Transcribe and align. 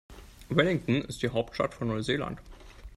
Wellington 0.49 1.03
ist 1.03 1.21
die 1.21 1.29
Hauptstadt 1.29 1.75
von 1.75 1.89
Neuseeland. 1.89 2.39